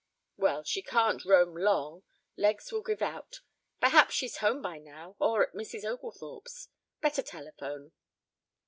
"Well, 0.35 0.63
she 0.63 0.81
can't 0.81 1.23
roam 1.25 1.55
long; 1.55 2.01
legs 2.35 2.71
will 2.71 2.81
give 2.81 3.03
out. 3.03 3.41
Perhaps 3.79 4.15
she's 4.15 4.37
home 4.37 4.59
by 4.59 4.79
now 4.79 5.15
or 5.19 5.43
at 5.45 5.53
Mrs. 5.53 5.83
Oglethorpe's. 5.85 6.69
Better 7.01 7.21
telephone." 7.21 7.91